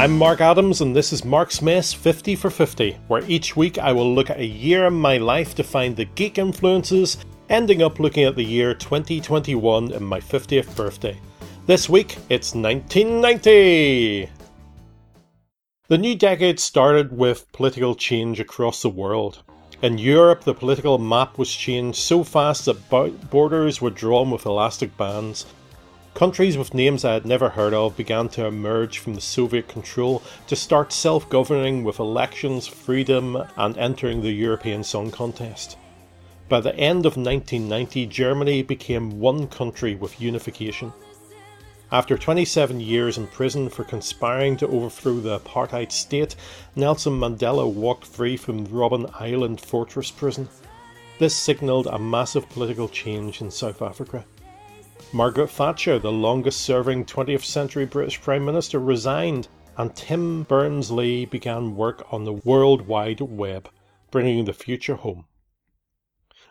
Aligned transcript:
I'm 0.00 0.16
Mark 0.16 0.40
Adams, 0.40 0.80
and 0.80 0.96
this 0.96 1.12
is 1.12 1.26
Marksmess 1.26 1.94
50 1.94 2.34
for 2.34 2.48
50, 2.48 2.96
where 3.08 3.22
each 3.28 3.54
week 3.54 3.76
I 3.76 3.92
will 3.92 4.14
look 4.14 4.30
at 4.30 4.40
a 4.40 4.46
year 4.46 4.86
in 4.86 4.94
my 4.94 5.18
life 5.18 5.54
to 5.56 5.62
find 5.62 5.94
the 5.94 6.06
geek 6.06 6.38
influences, 6.38 7.18
ending 7.50 7.82
up 7.82 8.00
looking 8.00 8.24
at 8.24 8.34
the 8.34 8.42
year 8.42 8.72
2021 8.72 9.92
and 9.92 10.08
my 10.08 10.18
50th 10.18 10.74
birthday. 10.74 11.20
This 11.66 11.90
week, 11.90 12.16
it's 12.30 12.54
1990! 12.54 14.30
The 15.88 15.98
new 15.98 16.14
decade 16.14 16.58
started 16.58 17.12
with 17.12 17.52
political 17.52 17.94
change 17.94 18.40
across 18.40 18.80
the 18.80 18.88
world. 18.88 19.42
In 19.82 19.98
Europe, 19.98 20.44
the 20.44 20.54
political 20.54 20.96
map 20.96 21.36
was 21.36 21.52
changed 21.54 21.98
so 21.98 22.24
fast 22.24 22.64
that 22.64 22.88
borders 23.28 23.82
were 23.82 23.90
drawn 23.90 24.30
with 24.30 24.46
elastic 24.46 24.96
bands. 24.96 25.44
Countries 26.14 26.58
with 26.58 26.74
names 26.74 27.04
I 27.04 27.14
had 27.14 27.24
never 27.24 27.48
heard 27.48 27.72
of 27.72 27.96
began 27.96 28.28
to 28.30 28.44
emerge 28.44 28.98
from 28.98 29.14
the 29.14 29.20
Soviet 29.20 29.68
control 29.68 30.22
to 30.48 30.56
start 30.56 30.92
self 30.92 31.28
governing 31.30 31.84
with 31.84 31.98
elections, 31.98 32.66
freedom, 32.66 33.42
and 33.56 33.78
entering 33.78 34.20
the 34.20 34.32
European 34.32 34.82
Song 34.82 35.10
Contest. 35.10 35.78
By 36.48 36.60
the 36.60 36.74
end 36.74 37.06
of 37.06 37.16
1990, 37.16 38.06
Germany 38.06 38.62
became 38.62 39.20
one 39.20 39.46
country 39.46 39.94
with 39.94 40.20
unification. 40.20 40.92
After 41.92 42.18
27 42.18 42.80
years 42.80 43.16
in 43.16 43.28
prison 43.28 43.68
for 43.68 43.84
conspiring 43.84 44.56
to 44.58 44.68
overthrow 44.68 45.20
the 45.20 45.38
apartheid 45.38 45.92
state, 45.92 46.34
Nelson 46.76 47.18
Mandela 47.18 47.72
walked 47.72 48.04
free 48.04 48.36
from 48.36 48.66
Robben 48.66 49.10
Island 49.20 49.60
fortress 49.60 50.10
prison. 50.10 50.48
This 51.18 51.36
signalled 51.36 51.86
a 51.86 51.98
massive 51.98 52.48
political 52.48 52.88
change 52.88 53.40
in 53.40 53.50
South 53.50 53.80
Africa. 53.80 54.24
Margaret 55.12 55.50
Thatcher, 55.50 55.98
the 55.98 56.12
longest 56.12 56.60
serving 56.60 57.04
20th 57.04 57.44
century 57.44 57.84
British 57.84 58.20
Prime 58.20 58.44
Minister, 58.44 58.78
resigned, 58.78 59.48
and 59.76 59.94
Tim 59.94 60.44
Berners 60.44 60.90
Lee 60.90 61.24
began 61.24 61.76
work 61.76 62.06
on 62.12 62.24
the 62.24 62.32
World 62.32 62.86
Wide 62.86 63.20
Web, 63.20 63.68
bringing 64.10 64.44
the 64.44 64.52
future 64.52 64.96
home. 64.96 65.26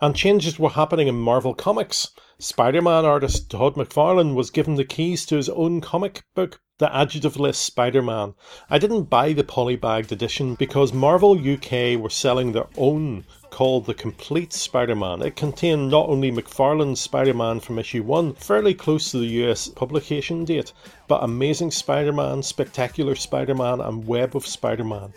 And 0.00 0.14
changes 0.14 0.58
were 0.58 0.70
happening 0.70 1.08
in 1.08 1.14
Marvel 1.14 1.54
Comics. 1.54 2.10
Spider 2.38 2.82
Man 2.82 3.04
artist 3.04 3.50
Todd 3.50 3.74
McFarlane 3.74 4.34
was 4.34 4.50
given 4.50 4.74
the 4.74 4.84
keys 4.84 5.24
to 5.26 5.36
his 5.36 5.48
own 5.48 5.80
comic 5.80 6.24
book, 6.34 6.60
The 6.78 6.88
Adjectiveless 6.88 7.54
Spider 7.54 8.02
Man. 8.02 8.34
I 8.68 8.78
didn't 8.78 9.04
buy 9.04 9.32
the 9.32 9.44
polybagged 9.44 10.10
edition 10.10 10.56
because 10.56 10.92
Marvel 10.92 11.38
UK 11.38 11.96
were 11.96 12.10
selling 12.10 12.50
their 12.50 12.66
own 12.76 13.24
called 13.50 13.86
The 13.86 13.94
Complete 13.94 14.52
Spider 14.52 14.96
Man. 14.96 15.22
It 15.22 15.36
contained 15.36 15.88
not 15.88 16.08
only 16.08 16.32
McFarlane's 16.32 17.00
Spider 17.00 17.32
Man 17.32 17.60
from 17.60 17.78
issue 17.78 18.02
1, 18.02 18.34
fairly 18.34 18.74
close 18.74 19.12
to 19.12 19.18
the 19.18 19.44
US 19.44 19.68
publication 19.68 20.44
date, 20.44 20.72
but 21.06 21.22
Amazing 21.22 21.70
Spider 21.70 22.12
Man, 22.12 22.42
Spectacular 22.42 23.14
Spider 23.14 23.54
Man, 23.54 23.80
and 23.80 24.04
Web 24.04 24.34
of 24.34 24.44
Spider 24.44 24.82
Man. 24.82 25.14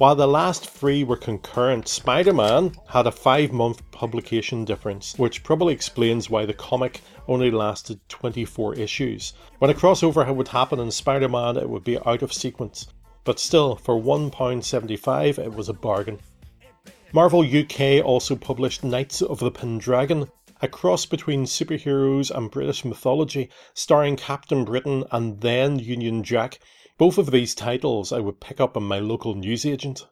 While 0.00 0.14
the 0.14 0.26
last 0.26 0.64
three 0.66 1.04
were 1.04 1.18
concurrent, 1.18 1.86
Spider 1.86 2.32
Man 2.32 2.72
had 2.88 3.06
a 3.06 3.12
five 3.12 3.52
month 3.52 3.82
publication 3.90 4.64
difference, 4.64 5.14
which 5.18 5.42
probably 5.42 5.74
explains 5.74 6.30
why 6.30 6.46
the 6.46 6.54
comic 6.54 7.02
only 7.28 7.50
lasted 7.50 8.00
24 8.08 8.76
issues. 8.76 9.34
When 9.58 9.70
a 9.70 9.74
crossover 9.74 10.34
would 10.34 10.48
happen 10.48 10.80
in 10.80 10.90
Spider 10.90 11.28
Man, 11.28 11.58
it 11.58 11.68
would 11.68 11.84
be 11.84 11.98
out 12.06 12.22
of 12.22 12.32
sequence, 12.32 12.86
but 13.24 13.38
still, 13.38 13.76
for 13.76 14.00
£1.75, 14.00 15.38
it 15.38 15.52
was 15.52 15.68
a 15.68 15.74
bargain. 15.74 16.18
Marvel 17.12 17.42
UK 17.42 18.02
also 18.02 18.36
published 18.36 18.82
Knights 18.82 19.20
of 19.20 19.38
the 19.38 19.50
Pendragon, 19.50 20.30
a 20.62 20.68
cross 20.68 21.04
between 21.04 21.44
superheroes 21.44 22.30
and 22.34 22.50
British 22.50 22.86
mythology, 22.86 23.50
starring 23.74 24.16
Captain 24.16 24.64
Britain 24.64 25.04
and 25.12 25.42
then 25.42 25.78
Union 25.78 26.22
Jack, 26.22 26.58
both 27.00 27.16
of 27.16 27.30
these 27.30 27.54
titles 27.54 28.12
I 28.12 28.18
would 28.18 28.40
pick 28.40 28.60
up 28.60 28.76
on 28.76 28.82
my 28.82 28.98
local 28.98 29.34
newsagent. 29.34 30.06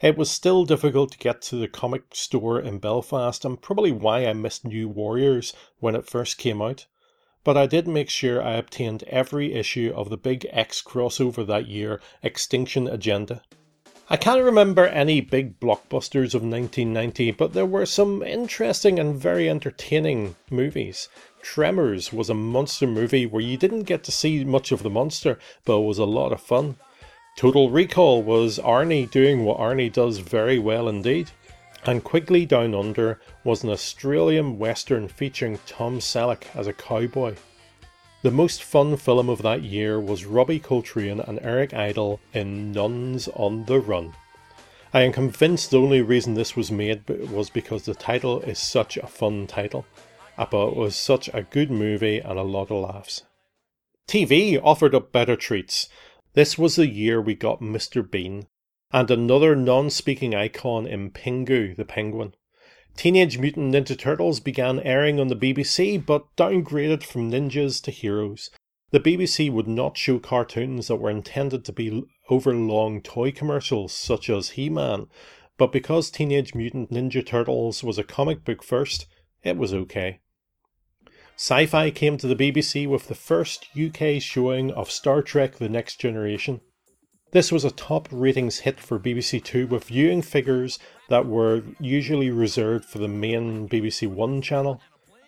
It 0.00 0.18
was 0.18 0.28
still 0.28 0.64
difficult 0.64 1.12
to 1.12 1.18
get 1.18 1.40
to 1.42 1.56
the 1.56 1.68
comic 1.68 2.16
store 2.16 2.58
in 2.58 2.80
Belfast, 2.80 3.44
and 3.44 3.62
probably 3.62 3.92
why 3.92 4.26
I 4.26 4.32
missed 4.32 4.64
New 4.64 4.88
Warriors 4.88 5.54
when 5.78 5.94
it 5.94 6.10
first 6.10 6.36
came 6.36 6.60
out. 6.60 6.86
But 7.44 7.56
I 7.56 7.66
did 7.66 7.86
make 7.86 8.10
sure 8.10 8.42
I 8.42 8.54
obtained 8.54 9.04
every 9.04 9.54
issue 9.54 9.92
of 9.94 10.10
the 10.10 10.16
big 10.16 10.48
X 10.50 10.82
crossover 10.82 11.46
that 11.46 11.68
year, 11.68 12.00
Extinction 12.24 12.88
Agenda. 12.88 13.42
I 14.12 14.16
can't 14.16 14.42
remember 14.42 14.88
any 14.88 15.20
big 15.20 15.60
blockbusters 15.60 16.34
of 16.34 16.42
1990, 16.42 17.30
but 17.30 17.52
there 17.52 17.64
were 17.64 17.86
some 17.86 18.24
interesting 18.24 18.98
and 18.98 19.14
very 19.14 19.48
entertaining 19.48 20.34
movies. 20.50 21.08
Tremors 21.42 22.12
was 22.12 22.28
a 22.28 22.34
monster 22.34 22.88
movie 22.88 23.24
where 23.24 23.40
you 23.40 23.56
didn't 23.56 23.84
get 23.84 24.02
to 24.02 24.10
see 24.10 24.42
much 24.44 24.72
of 24.72 24.82
the 24.82 24.90
monster, 24.90 25.38
but 25.64 25.78
it 25.78 25.86
was 25.86 25.98
a 25.98 26.04
lot 26.06 26.32
of 26.32 26.40
fun. 26.40 26.74
Total 27.36 27.70
Recall 27.70 28.20
was 28.20 28.58
Arnie 28.58 29.08
doing 29.08 29.44
what 29.44 29.58
Arnie 29.58 29.92
does 29.92 30.18
very 30.18 30.58
well 30.58 30.88
indeed. 30.88 31.30
And 31.84 32.02
Quigley 32.02 32.44
Down 32.44 32.74
Under 32.74 33.20
was 33.44 33.62
an 33.62 33.70
Australian 33.70 34.58
western 34.58 35.06
featuring 35.06 35.60
Tom 35.68 36.00
Selleck 36.00 36.46
as 36.56 36.66
a 36.66 36.72
cowboy. 36.72 37.36
The 38.22 38.30
most 38.30 38.62
fun 38.62 38.98
film 38.98 39.30
of 39.30 39.40
that 39.40 39.62
year 39.62 39.98
was 39.98 40.26
Robbie 40.26 40.60
Coltrane 40.60 41.20
and 41.20 41.38
Eric 41.40 41.72
Idle 41.72 42.20
in 42.34 42.70
Nuns 42.70 43.28
on 43.28 43.64
the 43.64 43.80
Run. 43.80 44.12
I 44.92 45.04
am 45.04 45.12
convinced 45.12 45.70
the 45.70 45.78
only 45.78 46.02
reason 46.02 46.34
this 46.34 46.54
was 46.54 46.70
made 46.70 47.08
was 47.08 47.48
because 47.48 47.86
the 47.86 47.94
title 47.94 48.42
is 48.42 48.58
such 48.58 48.98
a 48.98 49.06
fun 49.06 49.46
title, 49.46 49.86
but 50.36 50.68
it 50.68 50.76
was 50.76 50.96
such 50.96 51.30
a 51.32 51.44
good 51.44 51.70
movie 51.70 52.18
and 52.18 52.38
a 52.38 52.42
lot 52.42 52.70
of 52.70 52.82
laughs. 52.82 53.22
TV 54.06 54.60
offered 54.62 54.94
up 54.94 55.12
better 55.12 55.34
treats. 55.34 55.88
This 56.34 56.58
was 56.58 56.76
the 56.76 56.88
year 56.88 57.22
we 57.22 57.34
got 57.34 57.62
Mr. 57.62 58.08
Bean, 58.08 58.48
and 58.92 59.10
another 59.10 59.56
non 59.56 59.88
speaking 59.88 60.34
icon 60.34 60.86
in 60.86 61.10
Pingu 61.10 61.74
the 61.74 61.86
Penguin. 61.86 62.34
Teenage 63.00 63.38
Mutant 63.38 63.74
Ninja 63.74 63.98
Turtles 63.98 64.40
began 64.40 64.78
airing 64.80 65.18
on 65.18 65.28
the 65.28 65.34
BBC 65.34 66.04
but 66.04 66.26
downgraded 66.36 67.02
from 67.02 67.30
ninjas 67.30 67.82
to 67.84 67.90
heroes. 67.90 68.50
The 68.90 69.00
BBC 69.00 69.50
would 69.50 69.66
not 69.66 69.96
show 69.96 70.18
cartoons 70.18 70.88
that 70.88 70.96
were 70.96 71.08
intended 71.08 71.64
to 71.64 71.72
be 71.72 72.02
overlong 72.28 73.00
toy 73.00 73.32
commercials 73.32 73.94
such 73.94 74.28
as 74.28 74.50
He 74.50 74.68
Man, 74.68 75.06
but 75.56 75.72
because 75.72 76.10
Teenage 76.10 76.54
Mutant 76.54 76.90
Ninja 76.90 77.24
Turtles 77.24 77.82
was 77.82 77.96
a 77.96 78.04
comic 78.04 78.44
book 78.44 78.62
first, 78.62 79.06
it 79.42 79.56
was 79.56 79.72
okay. 79.72 80.20
Sci 81.36 81.64
fi 81.64 81.90
came 81.90 82.18
to 82.18 82.26
the 82.26 82.36
BBC 82.36 82.86
with 82.86 83.08
the 83.08 83.14
first 83.14 83.66
UK 83.74 84.20
showing 84.20 84.70
of 84.72 84.90
Star 84.90 85.22
Trek 85.22 85.56
The 85.56 85.70
Next 85.70 85.96
Generation. 85.96 86.60
This 87.32 87.52
was 87.52 87.64
a 87.64 87.70
top 87.70 88.08
ratings 88.10 88.60
hit 88.60 88.80
for 88.80 88.98
BBC 88.98 89.44
Two 89.44 89.68
with 89.68 89.84
viewing 89.84 90.20
figures 90.20 90.80
that 91.08 91.26
were 91.26 91.62
usually 91.78 92.28
reserved 92.28 92.84
for 92.84 92.98
the 92.98 93.06
main 93.06 93.68
BBC 93.68 94.08
One 94.08 94.42
channel. 94.42 94.80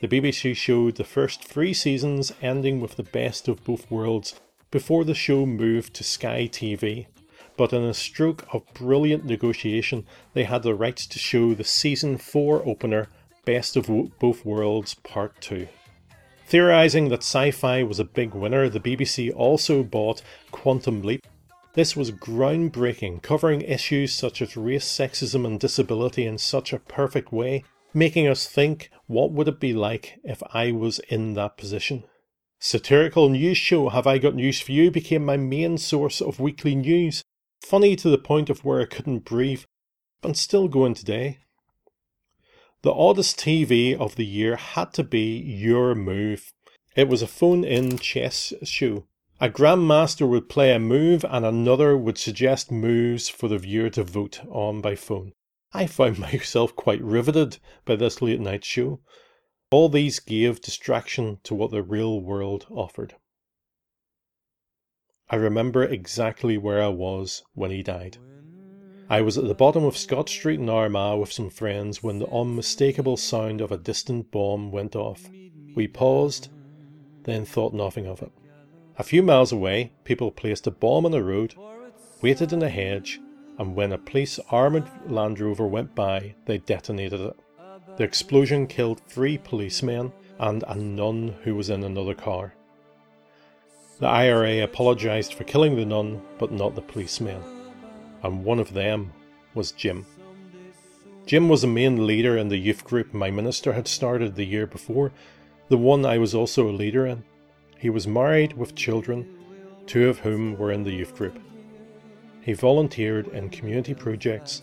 The 0.00 0.08
BBC 0.08 0.54
showed 0.54 0.96
the 0.96 1.04
first 1.04 1.42
three 1.42 1.72
seasons 1.72 2.34
ending 2.42 2.80
with 2.82 2.96
the 2.96 3.02
best 3.02 3.48
of 3.48 3.64
both 3.64 3.90
worlds 3.90 4.38
before 4.70 5.04
the 5.04 5.14
show 5.14 5.46
moved 5.46 5.94
to 5.94 6.04
Sky 6.04 6.46
TV. 6.52 7.06
But 7.56 7.72
in 7.72 7.82
a 7.82 7.94
stroke 7.94 8.46
of 8.52 8.66
brilliant 8.74 9.24
negotiation, 9.24 10.04
they 10.34 10.44
had 10.44 10.64
the 10.64 10.74
rights 10.74 11.06
to 11.06 11.18
show 11.18 11.54
the 11.54 11.64
season 11.64 12.18
4 12.18 12.68
opener 12.68 13.08
Best 13.46 13.74
of 13.74 13.86
Both 14.18 14.44
Worlds 14.44 14.92
Part 14.92 15.40
2. 15.40 15.66
Theorising 16.46 17.08
that 17.08 17.20
sci 17.20 17.52
fi 17.52 17.82
was 17.82 17.98
a 17.98 18.04
big 18.04 18.34
winner, 18.34 18.68
the 18.68 18.80
BBC 18.80 19.34
also 19.34 19.82
bought 19.82 20.20
Quantum 20.50 21.00
Leap, 21.00 21.26
this 21.76 21.94
was 21.94 22.10
groundbreaking, 22.10 23.22
covering 23.22 23.60
issues 23.60 24.14
such 24.14 24.40
as 24.40 24.56
race, 24.56 24.86
sexism, 24.86 25.46
and 25.46 25.60
disability 25.60 26.24
in 26.24 26.38
such 26.38 26.72
a 26.72 26.78
perfect 26.78 27.30
way, 27.32 27.62
making 27.92 28.26
us 28.26 28.48
think 28.48 28.90
what 29.06 29.30
would 29.30 29.46
it 29.46 29.60
be 29.60 29.74
like 29.74 30.18
if 30.24 30.42
I 30.54 30.72
was 30.72 31.00
in 31.10 31.34
that 31.34 31.58
position. 31.58 32.04
Satirical 32.58 33.28
news 33.28 33.58
show 33.58 33.90
Have 33.90 34.06
I 34.06 34.16
Got 34.16 34.34
News 34.34 34.58
for 34.58 34.72
You 34.72 34.90
became 34.90 35.22
my 35.22 35.36
main 35.36 35.76
source 35.76 36.22
of 36.22 36.40
weekly 36.40 36.74
news, 36.74 37.22
funny 37.60 37.94
to 37.96 38.08
the 38.08 38.16
point 38.16 38.48
of 38.48 38.64
where 38.64 38.80
I 38.80 38.86
couldn't 38.86 39.26
breathe, 39.26 39.64
and 40.22 40.34
still 40.34 40.68
going 40.68 40.94
today. 40.94 41.40
The 42.80 42.92
oddest 42.94 43.38
TV 43.38 43.94
of 43.94 44.16
the 44.16 44.24
year 44.24 44.56
had 44.56 44.94
to 44.94 45.04
be 45.04 45.36
Your 45.36 45.94
Move. 45.94 46.50
It 46.94 47.06
was 47.06 47.20
a 47.20 47.26
phone 47.26 47.64
in 47.64 47.98
chess 47.98 48.54
show 48.64 49.04
a 49.38 49.50
grandmaster 49.50 50.26
would 50.26 50.48
play 50.48 50.72
a 50.72 50.78
move 50.78 51.24
and 51.28 51.44
another 51.44 51.96
would 51.96 52.16
suggest 52.16 52.72
moves 52.72 53.28
for 53.28 53.48
the 53.48 53.58
viewer 53.58 53.90
to 53.90 54.02
vote 54.02 54.40
on 54.48 54.80
by 54.80 54.94
phone. 54.94 55.32
I 55.72 55.86
found 55.86 56.18
myself 56.18 56.74
quite 56.74 57.02
riveted 57.02 57.58
by 57.84 57.96
this 57.96 58.22
late 58.22 58.40
night 58.40 58.64
show. 58.64 59.00
All 59.70 59.88
these 59.88 60.20
gave 60.20 60.62
distraction 60.62 61.38
to 61.42 61.54
what 61.54 61.70
the 61.70 61.82
real 61.82 62.20
world 62.20 62.66
offered. 62.70 63.14
I 65.28 65.36
remember 65.36 65.84
exactly 65.84 66.56
where 66.56 66.82
I 66.82 66.88
was 66.88 67.42
when 67.52 67.72
he 67.72 67.82
died. 67.82 68.16
I 69.08 69.20
was 69.20 69.36
at 69.36 69.46
the 69.46 69.54
bottom 69.54 69.84
of 69.84 69.96
Scotch 69.96 70.30
Street 70.30 70.60
in 70.60 70.68
Armagh 70.68 71.18
with 71.18 71.32
some 71.32 71.50
friends 71.50 72.02
when 72.02 72.20
the 72.20 72.30
unmistakable 72.30 73.16
sound 73.16 73.60
of 73.60 73.70
a 73.70 73.76
distant 73.76 74.30
bomb 74.30 74.72
went 74.72 74.96
off. 74.96 75.28
We 75.74 75.88
paused, 75.88 76.48
then 77.24 77.44
thought 77.44 77.74
nothing 77.74 78.06
of 78.06 78.22
it. 78.22 78.32
A 78.98 79.04
few 79.04 79.22
miles 79.22 79.52
away, 79.52 79.92
people 80.04 80.30
placed 80.30 80.66
a 80.66 80.70
bomb 80.70 81.04
on 81.04 81.12
the 81.12 81.22
road, 81.22 81.54
waited 82.22 82.52
in 82.52 82.62
a 82.62 82.70
hedge, 82.70 83.20
and 83.58 83.74
when 83.74 83.92
a 83.92 83.98
police 83.98 84.40
armoured 84.50 84.88
Land 85.06 85.38
Rover 85.38 85.66
went 85.66 85.94
by, 85.94 86.34
they 86.46 86.58
detonated 86.58 87.20
it. 87.20 87.36
The 87.98 88.04
explosion 88.04 88.66
killed 88.66 89.00
three 89.00 89.36
policemen 89.36 90.12
and 90.38 90.64
a 90.66 90.74
nun 90.74 91.36
who 91.42 91.54
was 91.54 91.68
in 91.68 91.84
another 91.84 92.14
car. 92.14 92.54
The 94.00 94.06
IRA 94.06 94.62
apologised 94.62 95.34
for 95.34 95.44
killing 95.44 95.76
the 95.76 95.84
nun, 95.84 96.22
but 96.38 96.52
not 96.52 96.74
the 96.74 96.82
policemen, 96.82 97.42
and 98.22 98.44
one 98.44 98.58
of 98.58 98.72
them 98.72 99.12
was 99.54 99.72
Jim. 99.72 100.06
Jim 101.26 101.48
was 101.48 101.62
the 101.62 101.66
main 101.66 102.06
leader 102.06 102.36
in 102.36 102.48
the 102.48 102.56
youth 102.56 102.84
group 102.84 103.12
my 103.12 103.30
minister 103.30 103.72
had 103.72 103.88
started 103.88 104.34
the 104.34 104.44
year 104.44 104.66
before, 104.66 105.12
the 105.68 105.78
one 105.78 106.06
I 106.06 106.16
was 106.16 106.34
also 106.34 106.68
a 106.68 106.72
leader 106.72 107.04
in. 107.06 107.24
He 107.78 107.90
was 107.90 108.06
married 108.06 108.54
with 108.54 108.74
children, 108.74 109.28
two 109.86 110.08
of 110.08 110.20
whom 110.20 110.56
were 110.56 110.72
in 110.72 110.84
the 110.84 110.92
youth 110.92 111.14
group. 111.14 111.38
He 112.40 112.52
volunteered 112.52 113.28
in 113.28 113.50
community 113.50 113.94
projects 113.94 114.62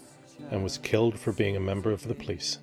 and 0.49 0.63
was 0.63 0.77
killed 0.77 1.19
for 1.19 1.31
being 1.31 1.55
a 1.55 1.59
member 1.59 1.91
of 1.91 2.07
the 2.07 2.15
police. 2.15 2.59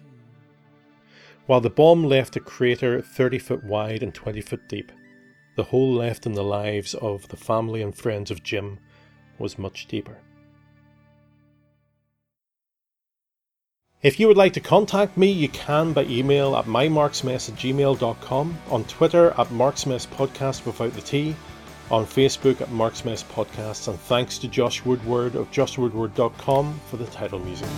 While 1.46 1.60
the 1.60 1.70
bomb 1.70 2.04
left 2.04 2.36
a 2.36 2.40
crater 2.40 3.00
30 3.00 3.38
foot 3.38 3.64
wide 3.64 4.02
and 4.02 4.14
20 4.14 4.40
foot 4.40 4.68
deep, 4.68 4.92
the 5.56 5.64
hole 5.64 5.92
left 5.92 6.26
in 6.26 6.32
the 6.32 6.44
lives 6.44 6.94
of 6.94 7.28
the 7.28 7.36
family 7.36 7.82
and 7.82 7.94
friends 7.94 8.30
of 8.30 8.42
Jim 8.42 8.78
was 9.38 9.58
much 9.58 9.86
deeper. 9.86 10.18
If 14.02 14.18
you 14.18 14.28
would 14.28 14.36
like 14.38 14.54
to 14.54 14.60
contact 14.60 15.18
me, 15.18 15.30
you 15.30 15.50
can 15.50 15.92
by 15.92 16.04
email 16.04 16.56
at 16.56 16.64
mymarksmess 16.64 17.50
at 17.50 17.56
gmail.com, 17.56 18.58
on 18.70 18.84
Twitter 18.84 19.32
at 19.32 19.48
Marksmess 19.48 20.06
Podcast 20.06 20.64
without 20.64 20.94
the 20.94 21.02
T, 21.02 21.36
on 21.90 22.06
Facebook 22.06 22.62
at 22.62 22.68
Marksmess 22.68 23.22
Podcasts, 23.24 23.88
and 23.88 24.00
thanks 24.00 24.38
to 24.38 24.48
Josh 24.48 24.82
Woodward 24.86 25.34
of 25.34 25.50
joshwoodward.com 25.50 26.80
for 26.86 26.96
the 26.96 27.06
title 27.08 27.40
music. 27.40 27.68